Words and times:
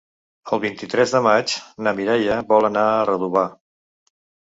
El 0.55 0.61
vint-i-tres 0.63 1.13
de 1.17 1.21
maig 1.27 1.53
na 1.89 1.95
Mireia 2.01 2.41
vol 2.55 2.71
anar 2.73 2.89
a 2.97 3.07
Redovà. 3.15 3.49